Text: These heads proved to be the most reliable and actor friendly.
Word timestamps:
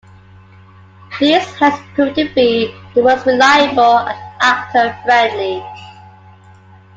These 1.19 1.45
heads 1.59 1.77
proved 1.93 2.15
to 2.15 2.33
be 2.33 2.73
the 2.95 3.03
most 3.03 3.27
reliable 3.27 3.99
and 3.99 4.17
actor 4.41 4.97
friendly. 5.03 5.63